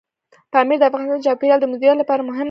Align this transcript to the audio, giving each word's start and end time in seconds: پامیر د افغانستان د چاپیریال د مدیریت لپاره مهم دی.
پامیر 0.53 0.77
د 0.79 0.83
افغانستان 0.89 1.19
د 1.19 1.23
چاپیریال 1.27 1.59
د 1.61 1.65
مدیریت 1.71 1.97
لپاره 1.99 2.21
مهم 2.23 2.35
دی. 2.35 2.39